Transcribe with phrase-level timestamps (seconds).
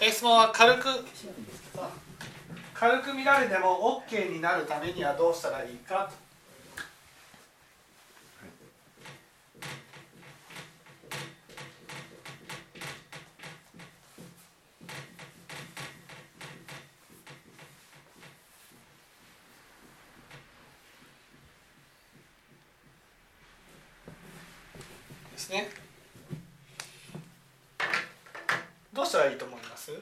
[0.00, 0.88] 質問は軽く
[2.74, 6.28] 軽く見られても OK になるためにはどうしたらいいかと
[25.48, 25.70] すね
[28.92, 29.92] どうしたらいいと思います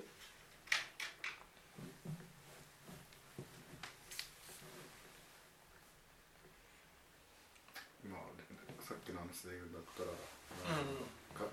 [8.11, 11.47] まあさっきの話で言うんだったら、うんか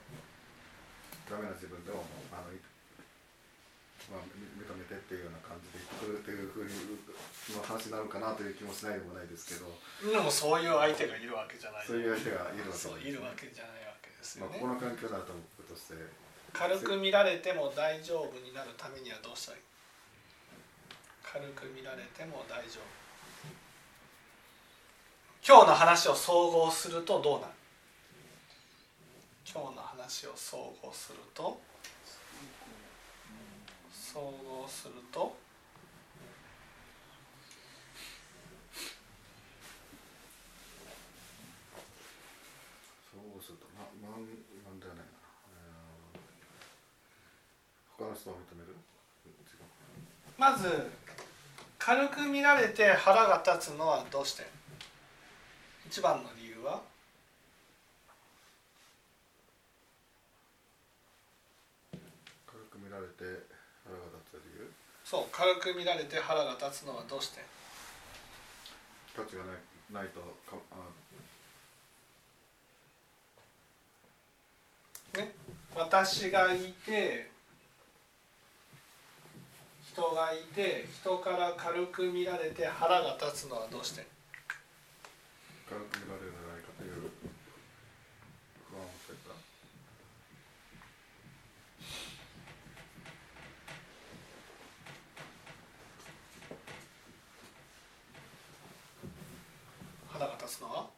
[1.29, 2.57] ダメな自分でもあの、い
[4.09, 6.97] まあ、み認めてっていうような感じで言ってくるっていうふうに
[7.55, 9.65] の話になるかなという気もしないでもないですけど。
[10.05, 11.87] でもそういう相手がいるわけじゃない。
[11.87, 15.97] そういう相手がいるわけそういでするわけじゃないわけですよまあ、ねこの環境だと僕として。
[16.53, 19.63] 軽く見られても大丈夫になるためにはどうしたらいい？
[21.25, 22.85] 軽く見られても大丈夫。
[25.41, 27.53] 今日の話を総合するとどうなる？
[29.43, 31.59] 今日の話を総合すると？
[34.13, 35.35] 総合すると
[43.11, 45.09] そうするとまなんなんではないな、
[45.49, 46.21] えー
[47.97, 48.75] 他の人を認める？
[50.37, 50.91] まず
[51.79, 54.47] 軽く見られて腹が立つのはどうして？
[55.87, 56.81] 一番の理由は？
[62.45, 63.23] 軽く見られて
[63.83, 64.71] 腹が立つ理由？
[65.03, 67.41] そう軽く見られて腹が立つのはどうして？
[69.15, 69.55] 価値がない
[69.91, 70.19] ないと
[70.49, 70.75] かあ
[75.17, 75.35] ね、
[75.75, 77.29] 私がいて
[79.93, 84.03] 人がいて人から軽く見られて腹が立つのはどうして？
[85.69, 87.11] 軽く見られるんじゃないかという
[88.71, 89.35] 不安を持ってた
[100.11, 100.89] 腹が立つのは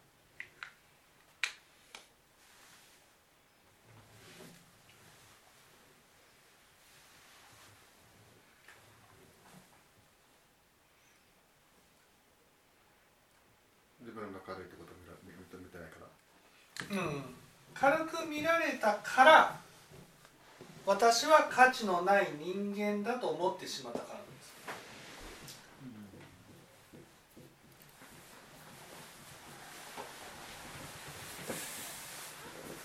[14.25, 17.03] 自分が軽いってことを見ら見見てないから。
[17.03, 17.35] うん。
[17.75, 19.59] 軽く見られたから
[20.85, 24.55] 私は価値のない人間だと思ってしまったからなんです。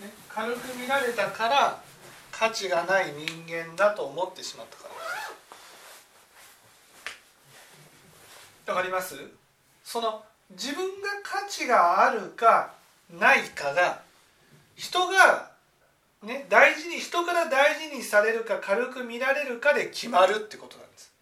[0.02, 1.82] ね、軽く見られたから
[2.30, 4.88] 価値がない人間だと思ってしまったか
[8.66, 9.16] らわかります？
[9.84, 12.74] その自分が価値があるか
[13.18, 14.02] ないかが
[14.74, 15.50] 人が、
[16.22, 21.12] ね、大事に人から大事にされるか軽く見られるかで決まるってことなんです。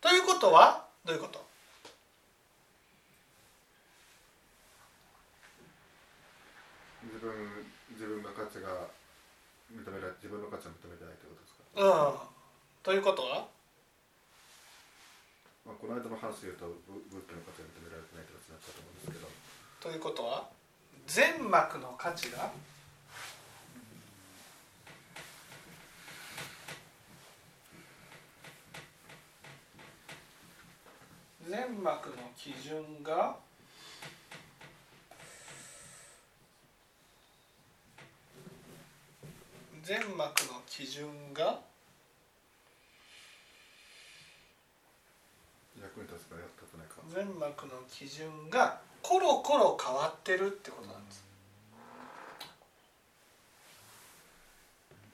[0.00, 1.44] ということはどういうこと？
[7.04, 7.32] 自分
[7.90, 8.68] 自分が価値が
[9.72, 12.14] 認められ自分の価値を認めてないってことですか、うん。
[12.82, 13.57] ということは？
[15.68, 19.28] まあ、この間の話で言うと仏教の価値が認められてないってことになっちゃうと思うんですけど。
[19.84, 20.48] ということは
[21.06, 22.50] 全膜の価値が？
[31.46, 33.36] 全膜の基準が？
[39.82, 41.60] 全膜の基準が
[45.80, 51.24] 役に立つか役立たなか全膜の基準がコロコロ変わってるってことなんです。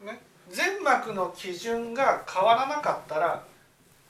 [0.02, 3.42] ね、全膜の基準が変わらなかったら、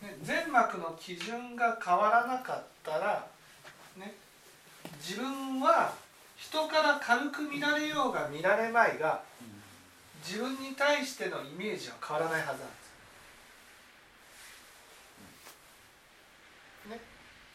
[0.03, 3.27] ね、全膜の基準が変わらなかったら、
[3.97, 4.15] ね、
[4.99, 5.95] 自分は
[6.37, 9.23] 人から軽く見られようが見られまいが
[10.27, 12.65] 自分に対してのイメージは変わらないはずなんで
[16.83, 16.91] す。
[16.91, 17.01] ね、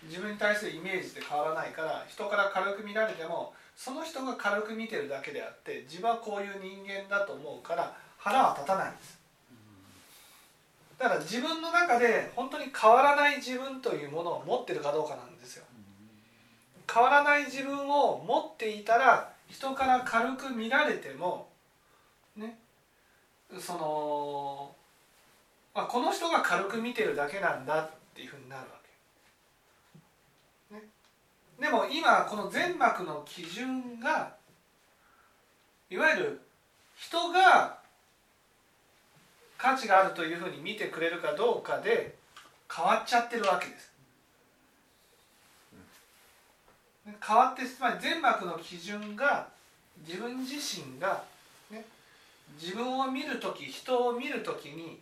[0.03, 9.19] 自分に対するイメージって変わらないから人から軽く見られてもその人が軽く見てるだけであって自分はこういう人間だと思うから腹は立たないんです
[10.97, 15.63] だから自分の中で本当に変わらない自分というものを持ってるかどうかなんですよ
[16.93, 21.47] 変わらない自分を持っていたら人から軽く見られても
[22.35, 22.57] ね
[23.59, 24.71] その、
[25.73, 28.78] まあ、この人が軽く見てるだけなんだっていうふうになるわ。
[31.59, 34.33] でも今この全膜の基準が
[35.89, 36.41] いわゆる
[36.95, 37.79] 人が
[39.57, 42.15] 価値があるというふうに見てくれるかどうかで
[42.73, 43.89] 変わっちゃってるわけです。
[47.25, 49.47] 変わってつまり全膜の基準が
[50.07, 51.23] 自分自身が、
[51.71, 51.83] ね、
[52.61, 54.99] 自分を見る時人を見る時に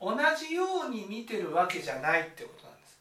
[0.00, 2.98] 同じように見てるわけじゃないってことなんです。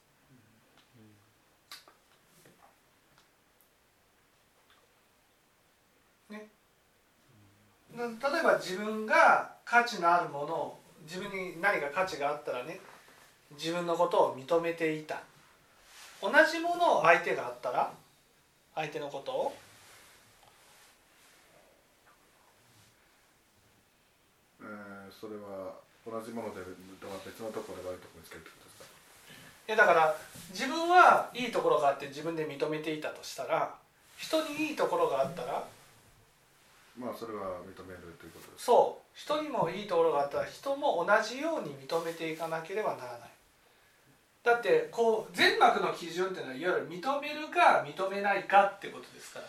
[6.29, 6.47] ね、
[7.97, 8.03] 例
[8.39, 12.79] えば自分が価値のあるものを自分に何か価値があったらね
[13.51, 15.21] 自分のことを認めていた。
[16.21, 17.91] 同じものを相手があったら
[18.75, 19.53] 相手のことを
[24.61, 25.73] えー、それは
[26.05, 26.61] 同じもので
[27.25, 28.85] 別のところで悪いところにつけるってことですか？
[29.67, 30.15] いやだから
[30.51, 33.73] 自分はいいところがあって自分で認めていたとしたら
[34.17, 35.65] 人にいいところがあったら
[36.97, 38.65] まあそれは認めるということです。
[38.65, 39.17] そう。
[39.17, 43.29] 人にもいいところがあったら人も同じように認めていかなければならない。
[44.43, 49.45] だってこう全膜の基準っていうのはいわゆる認めるか認めないかってことですから。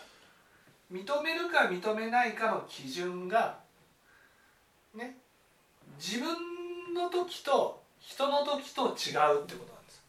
[0.91, 3.57] 認めるか認めないかの基準が
[4.93, 5.17] ね
[5.97, 10.01] 自分の時と人の時と違うってことなんです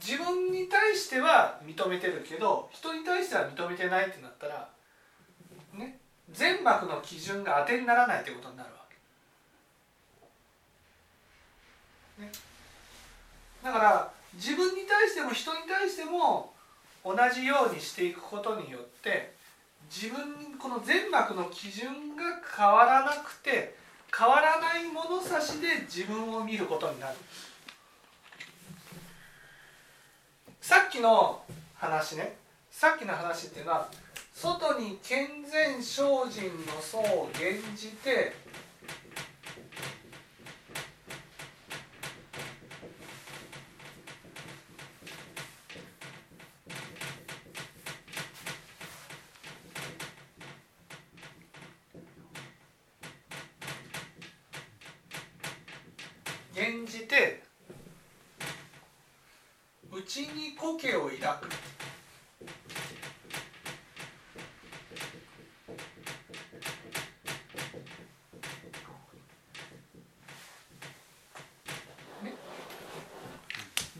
[0.00, 4.68] 自分に対しては認めてるけど人に対しては認めてないってなったら
[5.74, 5.98] ね
[6.30, 8.76] 全膜の基準が当てにならないってことになるわ
[12.18, 12.30] け、ね、
[13.64, 16.52] だから自分に対しても人に対しても
[17.04, 19.32] 同じようにしていくことによって
[19.90, 22.24] 自分この全膜の基準が
[22.56, 23.74] 変わらなくて
[24.16, 27.14] 変わらない物差しで自分を見ることになる。
[30.68, 31.40] さっきの
[31.76, 32.36] 話ね。
[32.70, 33.88] さっきの話っていうのは
[34.34, 38.34] 外に健全精進の層を減じて
[56.54, 57.48] 減じて
[59.90, 61.48] 内に苔を抱く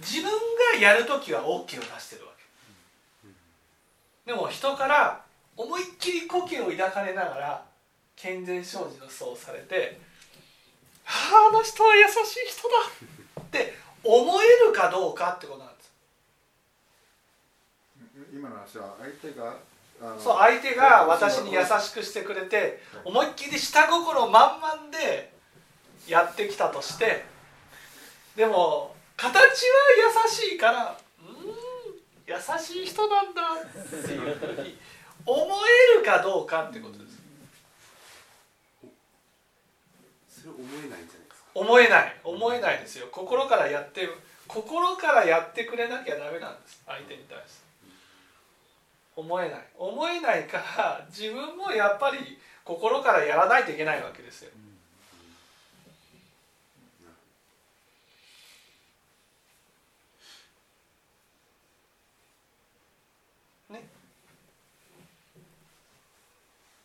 [0.00, 0.30] 自分が
[0.80, 2.32] やる時は OK を出してるわ
[4.24, 4.32] け。
[4.32, 5.24] でも人から
[5.56, 7.64] 思いっきり苔を抱かれながら
[8.14, 10.00] 健全精進の層をされて
[11.06, 12.12] 「ああの人は優しい
[12.48, 12.74] 人だ」
[13.40, 15.90] って思えるかどうかってことなんです。
[18.32, 19.56] 今の話は相手が
[20.18, 25.32] そう相手が私に優しくしてくれて思いっきり下心満々で
[26.06, 27.24] やってきたとして
[28.36, 29.42] でも形は
[30.24, 31.28] 優しいからうん
[32.26, 33.66] 優しい人なんだっ
[34.06, 34.78] ていうふうに
[35.26, 35.46] 思
[35.96, 37.18] えるかどうかってことです。
[40.28, 41.48] それ思えないんじゃないですか？
[41.54, 42.16] 思えない。
[42.24, 43.08] 思えないですよ。
[43.10, 44.08] 心からやって
[44.46, 46.82] 心からやってくれなきゃダメなんです。
[46.86, 47.68] 相手に対して。
[49.16, 49.66] 思えない。
[49.76, 54.50] 思えないから自分もやっぱり心からやらないといけないわけですよ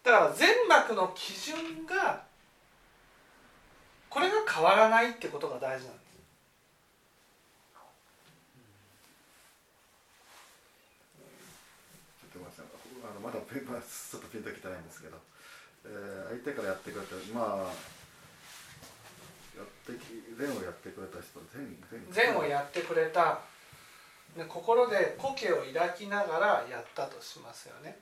[0.04, 2.24] だから全膜の基準が
[4.10, 6.04] これが変わらないってことが大事なんです。
[12.22, 12.66] ちょっとごめんなさい
[13.10, 15.18] あのまだペンまあちょっとピンときてないんですけど、
[15.86, 17.74] えー、相手からやってくれたまあ
[19.56, 21.80] やってき善をやってくれた人善
[22.12, 22.38] 善。
[22.38, 23.40] をやってくれた。
[24.38, 27.98] で心で苔を抱きながらやったとしますよね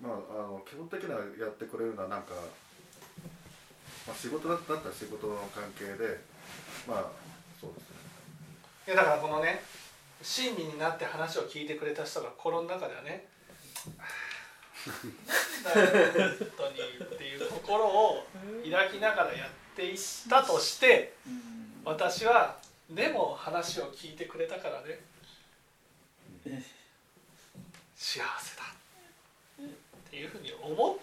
[0.00, 0.16] まあ、あ
[0.48, 2.34] の基本的にはやってくれるのはなんか、
[4.06, 6.20] まあ、仕事だったら仕事の関係で
[6.86, 7.04] まあ
[7.60, 7.96] そうですね。
[8.88, 9.62] いやだからこのね
[10.22, 13.26] 親身になって話を聞いてくれた人が心の中ではね
[15.64, 16.80] 「な んだよ本当に」
[17.14, 18.26] っていう心を
[18.64, 19.98] 抱きながらやっていっ
[20.28, 21.14] たとして
[21.84, 22.58] 私は
[22.90, 25.00] でも話を聞いてくれたからね。
[27.96, 28.73] 幸せだ
[30.14, 30.96] っていうふうに思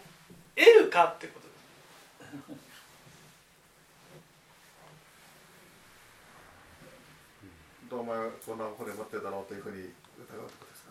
[0.56, 1.54] えるかってことで
[2.56, 2.62] す
[7.90, 9.94] どうお前はこんな骨持ってるだろうというふうに疑うって
[10.32, 10.88] ことです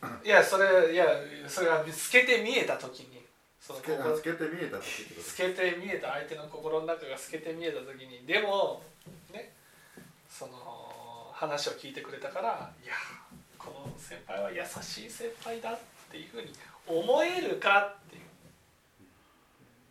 [0.00, 0.08] か？
[0.24, 1.04] いやそれいや
[1.46, 3.20] それは透けて見えた時に。
[3.60, 8.82] そのつけて見えた時ってことです透けて見えた相手の心の中が透けて見えた時にでも
[9.32, 9.52] ね
[10.28, 12.94] その話を聞いてくれたからいや
[13.56, 15.78] この先輩は優しい先輩だっ
[16.10, 16.48] ていうふうに
[16.86, 18.22] 思えるかっていう。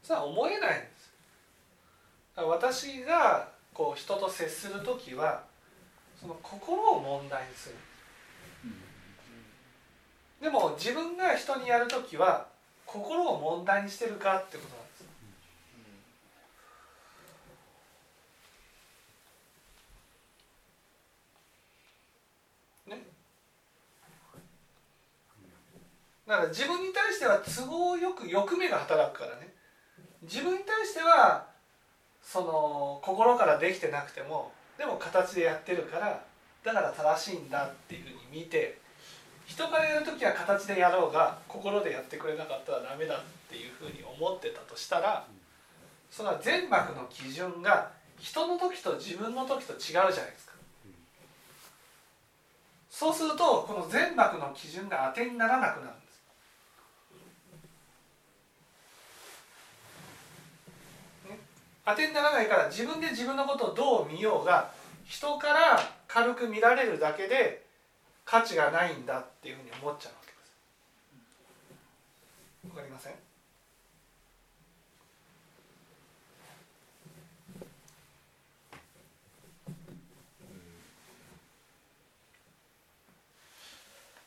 [0.03, 1.13] それは思えないんです。
[2.35, 5.43] 私がこう人と接する時は
[6.19, 7.75] その心を問題にする。
[10.41, 12.47] でも自分が人にやる時は
[12.85, 15.01] 心を問題にしてるかってことなんです
[22.87, 23.05] ね
[26.31, 29.53] だから自分に対しては都合よく欲目が働くからね
[30.23, 31.45] 自分に対しては
[32.23, 36.23] その心からできてなくてもでも形でやってるから
[36.63, 38.77] だから正しいんだっていうふうに見て
[39.45, 43.19] 人からやる時は形でやろうが心でやってくれなかったらダメだっ
[43.49, 45.27] ていうふうに思ってたとしたら
[46.09, 50.51] それは全幕の基準が人の時と自分の時と違うじゃないですか。
[52.89, 56.11] そうするとこの全幕の基準が当てにならなくなるんです。
[61.29, 61.39] ね
[61.85, 64.71] 当てにならないから自分で自分のことをどう見ようが
[65.05, 67.65] 人から軽く見られるだけで
[68.23, 70.33] 価値がないんだっていうふうに思っちゃうわけで
[72.69, 72.75] す。
[72.75, 73.13] わかりません？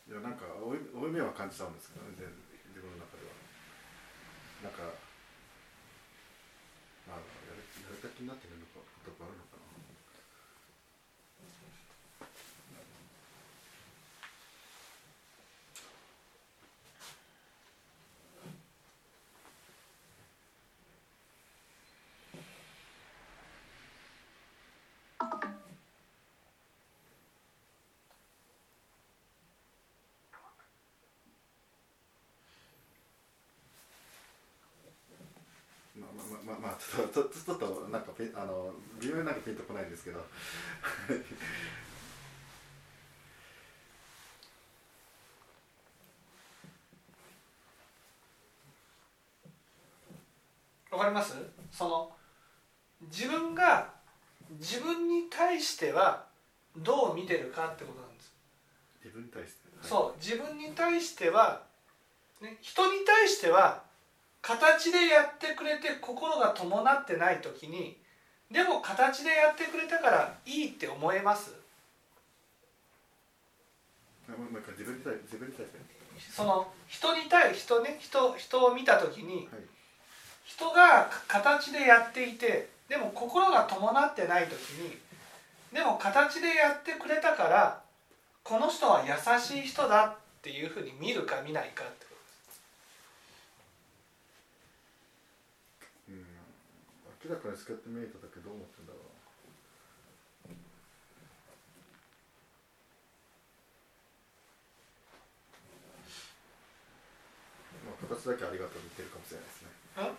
[0.07, 0.81] いやなんか負い
[1.11, 2.13] 目は感じたんですけどね
[2.71, 3.33] 自分の中では。
[4.63, 4.83] なんか
[7.09, 7.23] まあや
[7.57, 9.65] るやるた気になってるのかことがあるのかな
[36.15, 40.25] まあまあまあちょっとちょっとなんかあの微妙になんかピンとこないんですけど。
[50.91, 51.35] わかります？
[51.73, 52.13] その
[53.03, 53.93] 自分が
[54.61, 56.27] 自分に対しては
[56.77, 58.33] どう見てるかってことなんです。
[59.05, 59.89] 自分に対して、はい。
[59.89, 61.63] そう自分に対しては、
[62.41, 63.83] ね、人に対しては
[64.45, 67.97] 形でやってくれて心が伴ってない時に
[68.53, 71.55] でも形でやってくれたからいいって思えます？
[76.31, 79.63] その人に対人ね人人を見た時にはい。
[80.45, 84.99] 人が形でやっていてでも心が伴ってない時に
[85.73, 87.81] でも形でやってくれたから
[88.43, 92.17] この人は優しい人だっていうふうに見るか見ないかってこと
[96.11, 96.27] ですうん
[97.25, 99.17] 明らかに透けて見えただけどう思ってんだろう
[107.89, 109.73] まあ形だけありがとうって言ってるかもしれないですね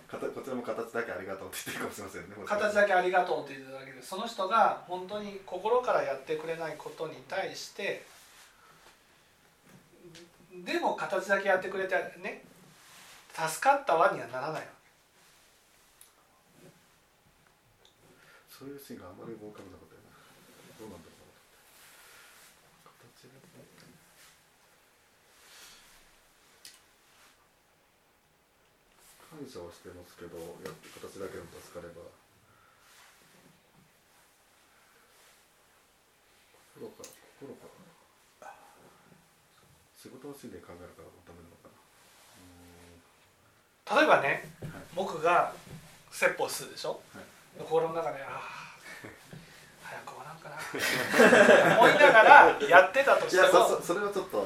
[0.10, 8.02] かたこちらも形だけありがとうって言ってるかもしれませんね形だけありがとうって言ってただけでその人が本当に心からやってくれないことに対して
[10.66, 11.94] でも形だけやってくれて
[12.24, 12.42] ね
[13.30, 14.76] 助かった輪にはならないわ
[18.56, 20.02] そういうシーンがあまり思い浮かべなかったよ。
[20.08, 20.16] な
[20.80, 21.28] どうなんだろう
[22.88, 23.36] な形が
[29.36, 32.00] 感謝はしてますけどやって形だけでも助かれば
[36.80, 37.68] 心から心か
[38.40, 38.56] ら
[40.00, 40.88] 仕事のシーンで考える。
[40.96, 41.76] からダメなのかな
[44.00, 45.52] 例えばねはい僕が
[46.12, 47.02] 説法するでしょ？
[47.14, 47.35] はい。
[47.60, 48.42] 心の中でああ
[49.84, 50.56] 早く終わらんかな。
[51.78, 53.48] 思いながらやってたといしても
[53.82, 54.46] それはちょっと。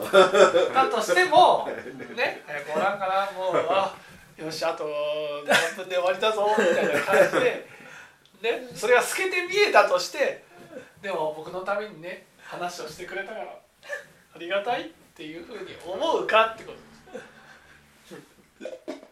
[0.73, 1.67] だとしても
[2.15, 3.31] ね早く終わらんかな。
[3.37, 3.95] もうあ
[4.37, 4.85] よしあと
[5.45, 7.67] 何分で終わりだぞみたいな感じで、
[8.41, 10.45] ね、それが透けて見えたとして
[11.01, 13.59] でも僕のためにね話をしてくれたから
[14.35, 16.77] ありがたいっていうふうに思うかってこと
[18.65, 19.08] です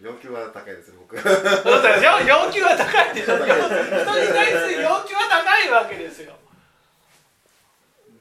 [0.00, 1.16] 要求は高いですね僕。
[1.16, 6.36] 要求は高いでしょ 人に対する要求は高いわけですよ。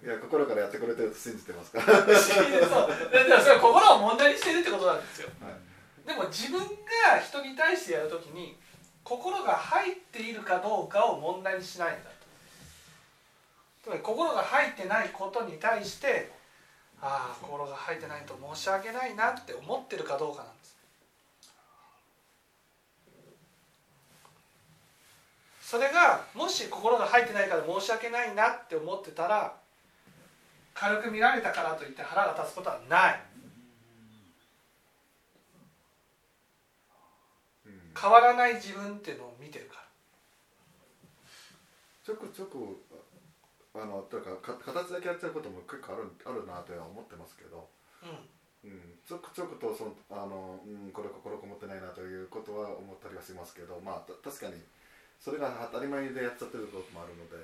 [0.04, 2.04] いや心からやってくれてると信じてますから、そう。
[2.04, 5.30] だからそれは心を問題にしてるってことなんですよ。
[5.42, 6.08] はい。
[6.08, 8.58] でも自分が人に対してやるときに
[9.04, 12.24] 心が入っているかどうかを問題にしないんだと。
[13.84, 16.32] つまり心が入ってないことに対して
[17.02, 20.62] ああ心が入ってないと申し訳ないなって思ってるかどうかなんで
[25.74, 29.58] それがもし心が入ってないから申し訳ないなって思ってたら
[30.75, 33.20] 軽く見られたからといって腹が立つことはない。
[37.65, 37.74] うん。
[38.00, 39.82] 変わらない自分っていうのを見てるから。
[42.06, 42.86] ちょくちょく
[43.74, 47.68] あのというかか形だけやっちゃうことも結構あるあるなとは思ってますけど、
[48.03, 48.70] うん。
[48.70, 54.62] うん、ちょくちょくとそのあの、うん、これ心こもってないなということは思ったりはしますけどまあた確かに
[55.24, 57.38] それが当たり前でやっちゃってることもあるので、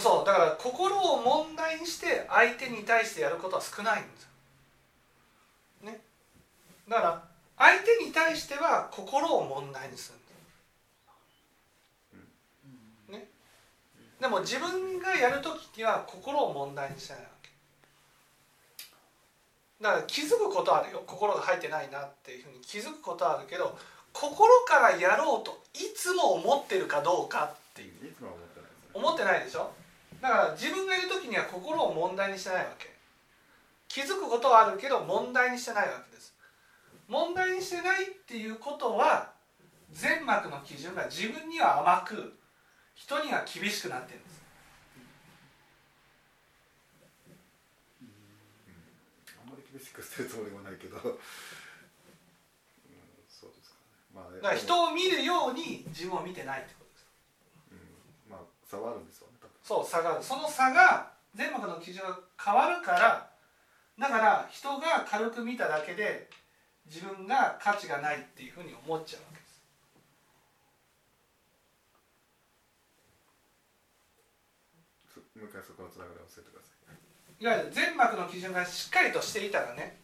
[0.00, 5.90] そうだから心を問題にして相手に対してやることは少ないんですよ。
[5.92, 6.00] ね。
[6.88, 7.22] だから
[7.58, 10.20] 相手に対しては心を問題にするん
[13.18, 13.20] です。
[13.20, 13.28] ね。
[14.18, 17.50] でも自分がやる時には心を問題にしてないわけ。
[19.82, 23.78] だから気づくことあるよ心が入ってないなっていうふうに気づくことはあるけど
[24.12, 28.08] 心からやろうといつも思ってるかどうかっていう。
[28.08, 28.76] いつもは思ってないね。
[28.94, 29.72] 思ってないでしょ？
[30.20, 32.90] だから自分がいる時には心を問題にしてないわけ。
[33.88, 36.34] 気づくことはあるけど問題にしてないわけです。
[37.08, 39.32] 問題にしてないっていうことは
[39.92, 42.36] 全膜の基準が自分には甘く
[42.94, 44.40] 人には厳しくなってるんです。
[49.42, 51.08] あんまり厳しくしてるつもりもないけど、うん、そ
[53.48, 53.82] うですかね。
[54.14, 57.06] まあ、だから人を見るように自分を見てないってことです。
[57.72, 59.34] うん、まあ差はあるんですよね。
[59.62, 60.24] そう差がある。
[60.24, 63.30] その差が全膜の基準が変わるから
[63.98, 66.28] だから人が軽く見ただけで
[66.86, 69.62] 自分が価値がないっていうふうに思っちゃうわけです。
[75.14, 77.44] そもう一回そこのつながりを教えてください。
[77.44, 79.99] いわゆる全膜の基準がしっかりとしていたらね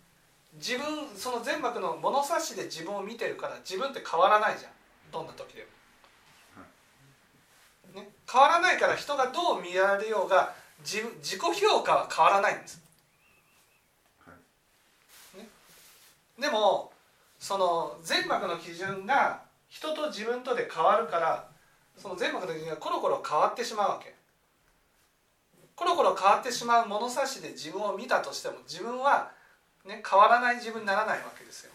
[0.56, 4.72] 自分その全膜の物差しで自分を見てるから自分って変わらないじゃん。
[5.12, 5.66] どんな時で
[7.94, 12.82] も、ね、変わらないから人がどう見られようが自分自己評価は変わらないんです。
[14.24, 14.32] は
[15.38, 16.40] い。
[16.40, 16.92] でも
[17.38, 21.48] その全膜の基準が人と自分とで変わるから
[21.96, 24.14] その全膜の基準がコロコロ変わってしまうわけ。
[25.74, 29.30] コロコロ変わってしまう物差しで自分を見たとしても自分は、
[29.86, 31.72] ね、変わらない自分にならないわけですよ。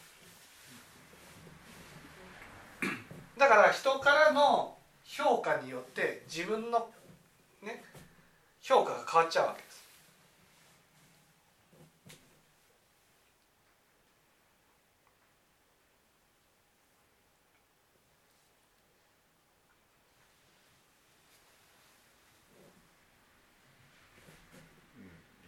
[3.39, 6.89] だから人からの評価によって自分の、
[7.61, 7.83] ね、
[8.61, 9.81] 評価が変わっちゃうわけです、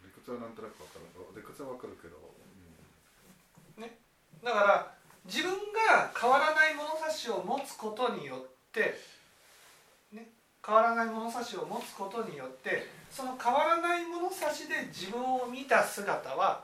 [0.04, 1.04] 理屈はなんとなくわかる。
[1.36, 2.16] 理屈はわかるけど、
[3.78, 3.84] うん、
[4.44, 4.92] だから
[5.26, 8.40] 自分が変わらない物差しを持つことによっ
[8.74, 9.00] て、
[10.12, 10.28] ね、
[10.66, 16.64] 変わらない物差しを持つことによってその変わらない物差しで自分を見た姿は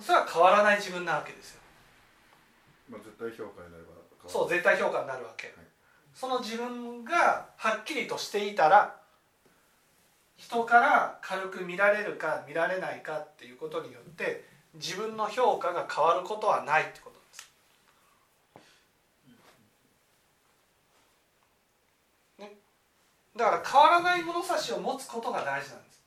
[0.00, 1.60] それは変わらない自分なわけですよ。
[2.90, 3.90] まあ絶対評価になれば
[4.26, 5.56] そう絶対評価になるわけ、はい。
[6.14, 8.96] その自分がはっきりとしていたら
[10.36, 17.26] 人から軽く見られるか見られないかっていうことによって自分の評価が変わることはないってことで
[22.46, 22.50] す。
[22.50, 22.56] ね、
[23.36, 26.02] だから変わらない物差しを持つことが大事なんです。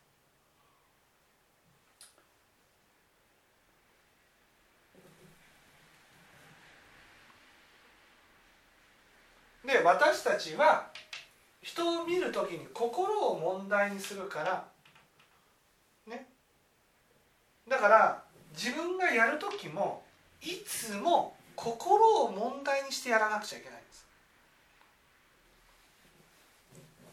[9.66, 10.92] で私たちは
[11.62, 14.68] 人を見る時に心を問題にするから
[16.06, 16.28] ね。
[17.68, 18.25] だから
[18.56, 20.04] 自分がやる時も
[20.42, 24.06] いつも心を問題にしてやらなくちゃいけないんです。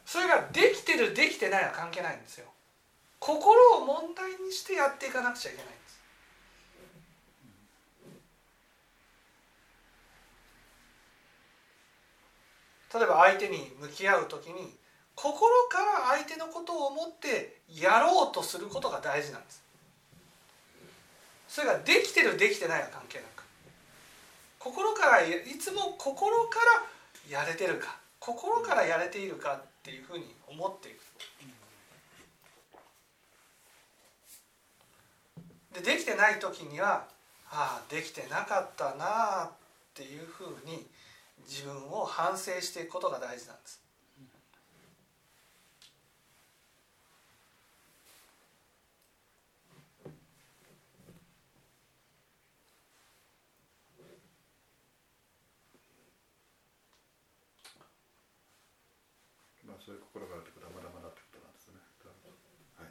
[0.07, 2.47] それができてるできてないは関係ないんですよ。
[3.19, 6.01] 心を問題にしてやっていかなくちゃいけないんです。
[12.95, 14.77] 例えば相手に向き合う時に
[15.15, 19.62] 心から相手のことを思ってやろうとすることが大事なんです。
[21.53, 23.45] それができてるできてないは関係なく。
[24.59, 26.59] 心からいつも心か
[27.29, 27.99] らやれてるか。
[28.19, 31.03] 心からやれているかっていうふうに思っていく
[35.75, 37.05] でできてない時には
[37.51, 39.53] ああできてなかったなあっ
[39.93, 40.87] ていうふうに
[41.49, 43.82] 自分を反省していくことが大事なんです。
[59.85, 61.83] そういう心があるってことはまだまだってことなんですね。
[62.79, 62.91] はい。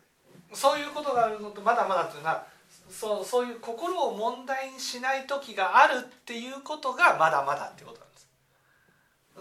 [0.51, 2.45] そういうことがあるのとまだまだというのは
[2.89, 8.27] そうそういう心を問題にしない時があるっていうことがまだまだっていうことなんです。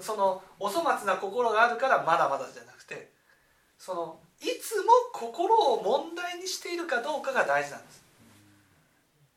[0.06, 3.10] そのお粗末な心があるからまだまだじゃなくて
[3.76, 8.00] そのいつも心を問題にしているかどうかが大事なんです。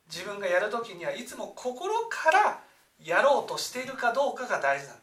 [0.08, 2.62] 自分がやる時にはいつも心から
[3.04, 5.02] やろうとしているかどうかが大事なんです。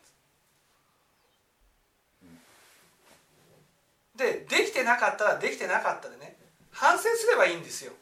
[4.21, 6.37] でできてなかったらできてなかったでね
[6.71, 7.93] 反省すればいいんですよ。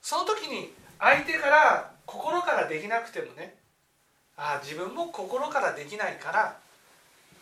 [0.00, 3.56] その時に相手から心からできなくてもね
[4.36, 6.56] ああ自分も心からできないから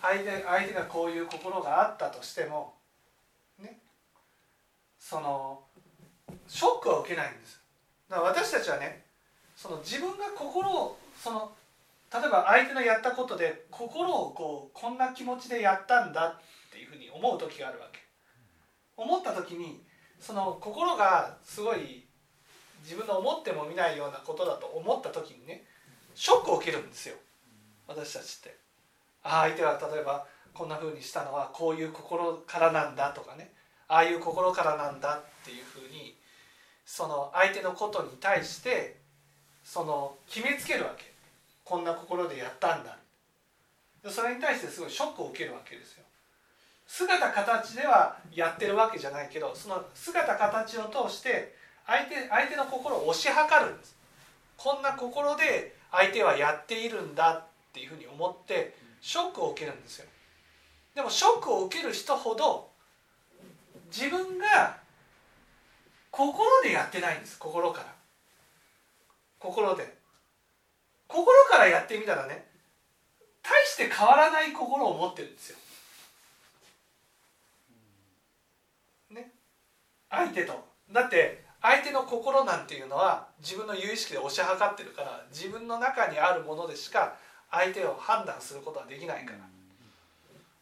[0.03, 2.75] 相手相手がこういう心があったとしても
[3.63, 3.79] ね
[4.99, 5.61] その
[6.49, 7.61] ショックは受けないんです。
[8.09, 9.05] だから私たちはね
[9.55, 11.53] その自分が心をその
[12.21, 18.01] 例えば相手のやったことで心をこうこんな気持ちでやったんだっていうふうに思う時があるわけ。
[18.97, 19.83] 思った時に
[20.19, 22.07] その心がすごい
[22.83, 25.65] 自分の思ってもみないようなことだと思った時にね
[26.15, 27.17] ショックを受けるんですよ。
[27.87, 28.57] 私たちって。
[29.23, 33.53] あ相手は例えばこんなふうにしたのはこういう心からなんだとかね。
[33.89, 36.17] ああいう心からなんだっていうふうに
[36.85, 39.01] その相手のことに対して
[39.63, 41.16] その決めつけるわけ。
[41.67, 42.97] こんな心でやったんだ。
[44.09, 46.05] それに対してすごいショックを受けるわけですよ。
[46.87, 53.97] 姿形ではやってるわけじゃないけどその姿形を通して相手相手の心を推し量るんです。
[54.57, 60.07] こんな心で相手はやっているんだっていうふうに思ってショックを受けるんですよ。
[60.95, 62.71] でもショックを受ける人ほど
[63.91, 64.79] 自分が
[66.13, 67.37] 心でやってないんです。
[67.41, 67.93] 心から。
[69.41, 69.96] 心で。
[71.17, 72.45] 心からやってみたらね
[73.43, 75.57] 大して変わらない心を持ってるんですよ。
[79.13, 79.31] ね。
[80.11, 80.67] 相手と。
[80.93, 87.17] だって相手の心なんていうのは自分の有意識で推し量ってるから自分の中にあるものでしか
[87.51, 89.39] 相手を判断することはできないから。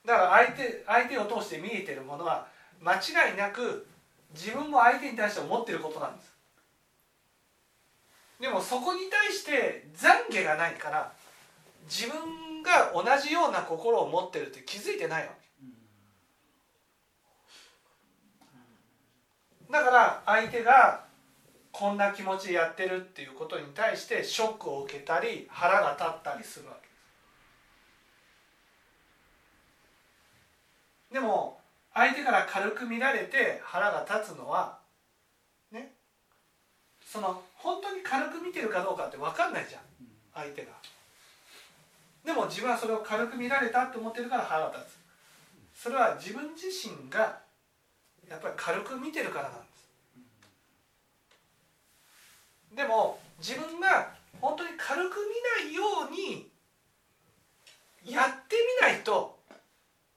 [0.04, 2.46] だから相手相手を通して見えてるものは
[2.80, 3.86] 間違いなく
[4.34, 6.33] 自分も相手に対して思ってることなんです。
[8.40, 11.12] でもそこに対して懺悔がないから
[11.84, 15.44] 自分が同じような心を持ってるって気づいてないわけ。
[19.72, 21.04] だから相手が
[21.72, 26.88] こんな気持ちでやってるっていうことに対してショックを受けたり腹が立ったりするわけ。
[31.14, 31.60] ですでも
[31.92, 34.78] 相手から軽く見られて腹が立つのは
[35.72, 35.92] ね
[37.04, 39.82] その本当に軽く見てるかどうかって分かんないじゃん。
[40.34, 40.72] 相手が。
[42.22, 44.78] でも自分はそれを軽く見られたって思ってるから腹立
[45.74, 45.82] つ。
[45.82, 47.40] それは自分自身が
[48.28, 49.66] やっぱり軽く見てるからなんで
[52.70, 52.76] す。
[52.76, 55.16] でも自分が本当に軽く
[55.62, 56.50] 見ないように
[58.04, 59.38] やってみないと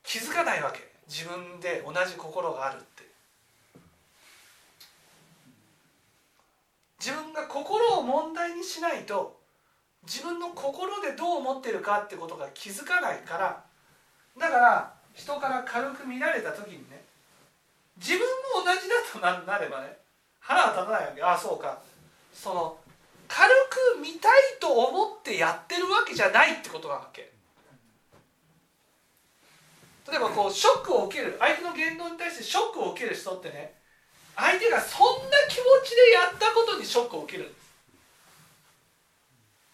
[0.04, 0.86] 気づかないわけ。
[1.08, 3.07] 自分で同じ心があるって。
[7.00, 9.40] 自分が心を問題にしないと
[10.04, 13.64] 自分の心でどう思ってるかってことが気づかないから
[14.40, 17.04] だから人から軽く見られた時にね
[17.98, 19.98] 自分も同じだとなればね
[20.40, 21.22] 腹が立たないわけ。
[21.24, 21.78] ああそうか。
[22.34, 22.78] その
[23.28, 23.52] 軽
[23.98, 24.32] く見たい
[24.62, 27.30] と思ってやってるわけじゃないってことなわけ。
[30.10, 31.36] 例えばこうショックを受ける。
[31.40, 33.74] 相手の言動に対してショックを受ける人ってね
[34.38, 37.68] 相手がそんな気持ちでやったことにショックを受けるんです。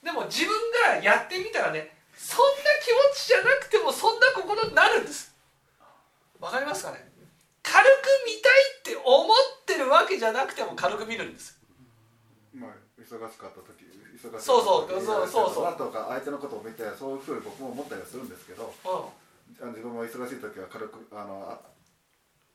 [0.03, 0.55] でも自分
[0.87, 2.45] がやってみたらねそんな
[2.83, 5.35] 気持ちじゃなくてもそんな心になるんです。
[6.39, 7.11] わかりますかね？
[7.61, 7.89] 軽く
[8.25, 8.49] 見た
[8.95, 11.59] いって思ってるわけじゃなくても軽く見るんです。
[12.53, 13.83] まあ忙しかった時
[14.15, 15.75] 忙しかった時そうそうそうそう。
[15.91, 19.67] 相手のことを見てそういうふうに僕も思ったりはするんですけどうん。
[19.71, 21.72] 自分も忙しい時は軽くあのあ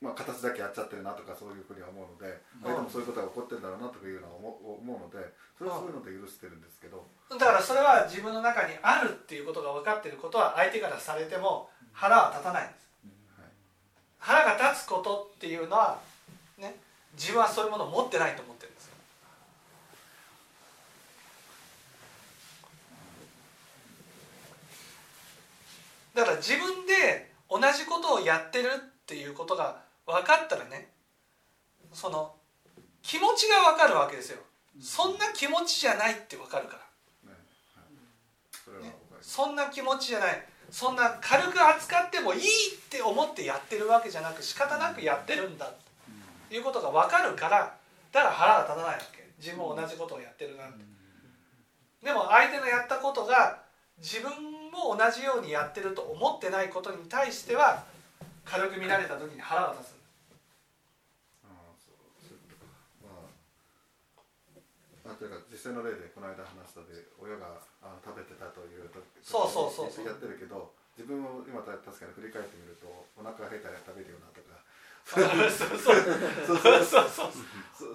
[0.01, 5.19] まあ、形だけやっちゃってるなとかそういうふうには思うので相手もそういうことが起こってるんだろうなというのは思う思うので
[5.59, 7.03] それはそういうので許してるんですけど。
[7.31, 12.89] だからそれは自分の中にあるっていうことが分かっていることは相手からされても腹は立たないんです。
[13.37, 13.51] はい。
[14.19, 15.99] 腹が立つことっていうのは
[16.59, 16.77] ね
[17.19, 18.95] 自分はそういうものを持ってないと思ってるんですよ。
[26.15, 30.89] だから自分で同じことをやってるっていうことが分かったらね
[31.93, 32.35] その
[33.03, 34.39] 気持ちが分かるわけですよ。
[34.81, 36.79] そんな気持ちじゃないって分かるか
[37.25, 37.31] ら。
[37.31, 37.39] ね
[38.81, 40.45] はい、そんな気持ちじゃない。
[40.71, 42.45] そんな軽く扱ってもいいっ
[42.91, 45.73] て思ってやってるわけじゃなく仕方なくやってるんだ
[46.49, 47.75] ということが分かるから
[48.13, 49.29] だから腹が立たないわけ。
[49.39, 50.85] 自分も同じことをやってるなって。
[52.05, 53.63] でも相手のやったことが
[53.99, 54.31] 自分
[54.71, 57.85] も同じようにやってると思ってないことに対しては
[58.45, 59.99] 軽く見られた時に腹が立つんだ
[61.45, 62.67] ああそうそういうこ
[65.05, 70.07] とかというか実際の例でこの間話したで親があの食べてたというとそうそうそうそう。
[70.07, 72.87] やってるけど自分も今た確かに振り返ってみると
[73.19, 74.55] お腹が減ったら食べるよなとか
[75.09, 77.09] そうそうそうそう。
[77.09, 77.33] そう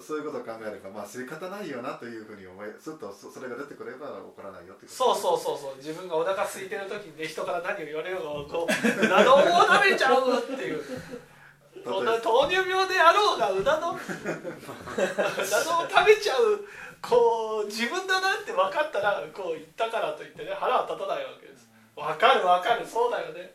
[0.00, 5.76] そういうことを考えればまあ仕方ないよなというふうに思いするとそそれが出てくれば怒らないよってそうそうそうそう。
[5.76, 10.82] 自分がお腹空いてる時にね人から何を言われようがこううな丼を食べちゃうっていう
[11.82, 14.34] 糖尿病であろうがうな丼うな
[15.64, 16.64] 丼を食べちゃう
[17.02, 21.68] こう自分だなって分かったらこう言ったからといってね腹は立たないわけです。
[21.96, 23.52] 分かる分かるそうだよね。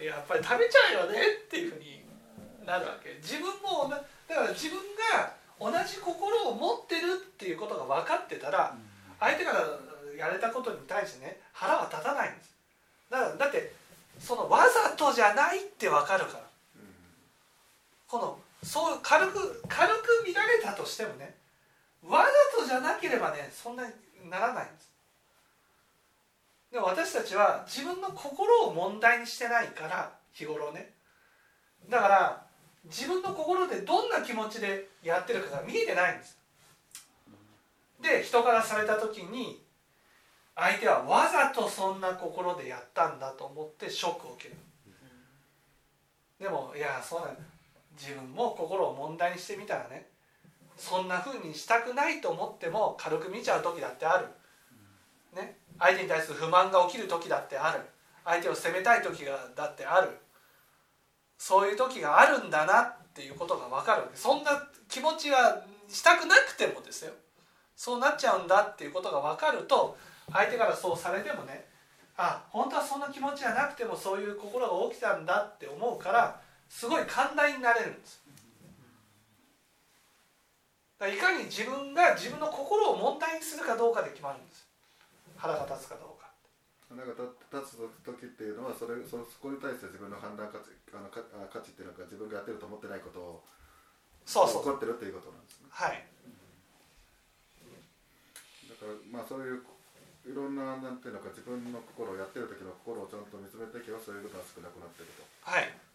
[0.00, 2.02] やっぱり食べちゃうよねっていうふうに
[2.66, 3.20] なるわけ。
[3.22, 4.02] 自分もだ
[4.34, 4.80] から自分
[5.14, 8.74] が同じ心を持ってるっていうことが分かってたら
[9.20, 9.62] 相手から
[10.18, 12.56] やれたことに対してね腹は立たないんです。
[13.10, 13.72] だからだって
[14.18, 16.49] そのわざとじゃないって分かるから。
[18.10, 21.34] このそう軽く軽く見られたとしてもね
[22.04, 22.24] わ
[22.56, 23.92] ざとじゃなければねそんなに
[24.28, 24.90] ならないんです。
[26.72, 30.92] でも私たちは自分の心を問題にしてないから日頃ね。
[31.88, 32.42] だから
[32.84, 36.36] 自分の心でどんな気持ちでやってるかが見えてないんです。
[38.00, 39.62] で人からされた時に
[40.54, 44.56] 相手はわざとそんな心でやったんだと思ってショックを受ける。
[46.40, 47.40] でもいやそうなんだ。
[48.00, 50.06] 自分も心を問題にしてみたらね
[50.76, 54.26] そんな風にしたくないと思っても軽く見ちゃう時だってある、
[55.36, 57.82] ね、相手に対する不満が起きる時だってある。
[58.24, 60.08] 相手を責めたい時がだってある。
[61.36, 67.12] そういう時があるんだなっていうことが分かるそんな気持ちはしたくなくてもですよ。
[67.74, 69.96] そうなっちゃうんだっていうことが分かると
[70.30, 71.64] 相手からそうされてもね
[72.16, 78.22] あ本当はそんな気持ちじゃなくてもそういう心が起きたんだって思うからすごい寛大になれるんです。
[80.98, 84.70] だからいかに自分が自分の心を問題にするかどうかで決まるんです。
[85.36, 86.30] 腹が立つかどうか
[86.94, 87.12] なんか
[87.50, 93.44] 立つ時っていうのはそれそそこに対して自分の判断価値あの価値っていうのが自分がやってると思ってないことを
[94.24, 94.62] そうそう。
[94.62, 95.66] 怒ってるっていうことなんですね。
[95.70, 96.06] はい。
[98.70, 99.64] だからまあそういう
[100.28, 105.24] いろんななんていうのか自分の心をやってる時の心をちゃんと見つめていけばそういうことは少なくなってると。
[105.50, 105.89] はいはい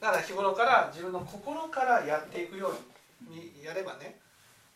[0.00, 2.72] だから日頃から自分の心からやっていくよ
[3.28, 4.18] うにやればね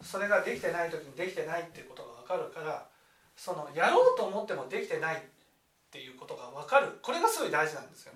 [0.03, 2.87] それができてない時にできてないっていうことが分かるから
[3.37, 5.19] そのやろうと思ってもできてないっ
[5.91, 8.13] ていうことが分かるこれがすごい大事なんですよ。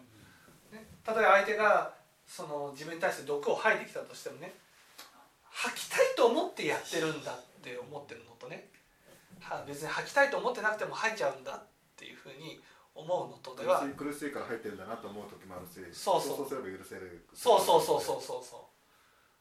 [0.73, 1.95] ね、例えば相手が
[2.27, 4.53] その自分に対して毒を吐いてきたとしてもね
[5.51, 8.69] 吐きたいと思ってやってるんだって思ってるのとね
[9.67, 11.63] 別に吐きたいと思ってなくても吐いちゃうんだっ
[11.97, 12.61] ていうふうに
[12.99, 16.37] 思うのとでは苦しいから入ってるんだなと思う時もあるしそうそう。
[16.39, 18.61] そうすれば許せるそうそうそうそうそうそう。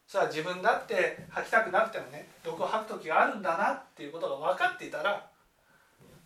[0.06, 5.28] それは自分だって吐きたくなくてもね毒を吐く時があるんだなっていうことが分かっていたら、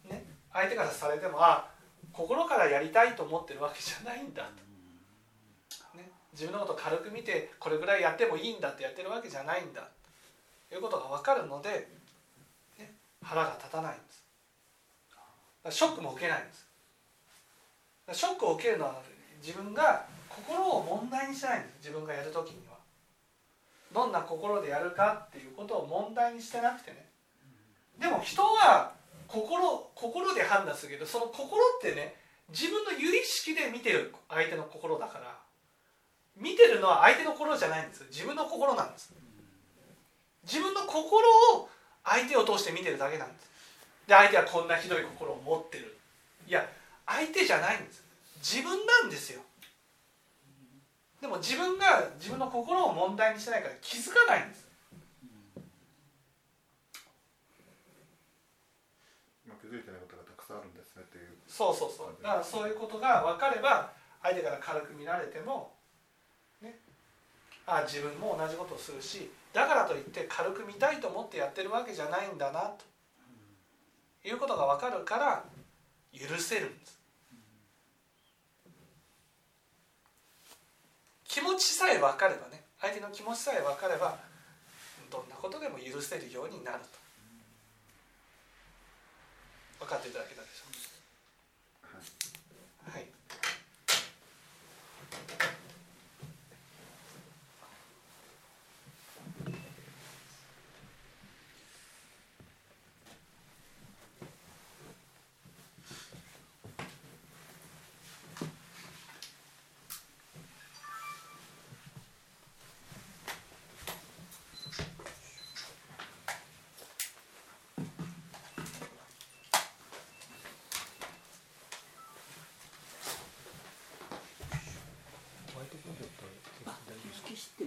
[0.08, 1.68] ね、相手からされてもあ
[2.12, 4.44] 心からやりたいと思ってるわけじゃないんだ
[5.92, 9.88] と、ね、自分のことを軽く見てこれぐらいやってもいいんだってやってるわけじゃないんだ
[10.68, 11.88] ということが分かるので、
[12.78, 14.22] ね、腹が立たないんです。
[15.70, 16.66] ショックも受けないんです
[18.12, 19.00] ショックを受けるのは
[19.44, 21.88] 自分が心を問題にしないんです。
[21.88, 22.76] 自分がやる時には。
[23.92, 27.06] どんな心でやるかっていうことを問題にしてなくてね。
[27.98, 28.92] でも人は
[29.28, 32.14] 心心で判断するけどその心ってね
[32.48, 35.38] 自分の有意識で見てる相手の心だから。
[36.34, 39.12] 見てるのは相手の心じゃないんです自分の心なんです。
[40.44, 41.68] 自分の心を
[42.04, 43.50] 相手を通して見てるだけなんです。
[44.06, 45.98] で相手はこんなひどい心を持ってる。
[46.48, 46.66] いや
[47.06, 48.01] 相手じゃないんです。
[48.42, 49.40] 自分なんですよ。
[51.20, 54.68] でも自分が自分の心を問題にしてないから気づかないんです。
[59.46, 61.28] まあ気づいてないことがたくさんあるんですねっていう。
[61.46, 62.22] そうそうそう。
[62.22, 65.72] だからそういうことが分かれば相手から軽く見られても
[66.60, 66.78] ね
[67.66, 72.92] あ自分も同じことをするしだからといって軽く見たいと思ってやってるわけじゃないんだなと。
[74.24, 75.44] いうことが分かるから
[76.12, 77.00] 許せるんです
[81.24, 84.18] 気持ちさえ分かればね相手の気持ちさえ分かれば
[85.10, 87.02] どんなことでも許せるようになると。
[89.78, 90.64] 分かっていただけたでしょ
[91.82, 93.06] うかはい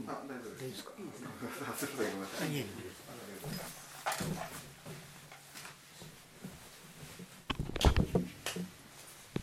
[0.08, 0.22] あ
[0.56, 0.92] 大丈夫ですか？
[0.96, 2.50] すいませんごめんなさい